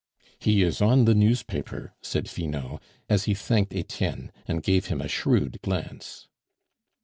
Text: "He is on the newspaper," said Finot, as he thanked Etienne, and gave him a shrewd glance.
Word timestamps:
"He 0.39 0.63
is 0.63 0.81
on 0.81 1.05
the 1.05 1.13
newspaper," 1.13 1.93
said 2.01 2.27
Finot, 2.27 2.81
as 3.07 3.25
he 3.25 3.35
thanked 3.35 3.71
Etienne, 3.75 4.31
and 4.47 4.63
gave 4.63 4.87
him 4.87 4.99
a 4.99 5.07
shrewd 5.07 5.61
glance. 5.61 6.27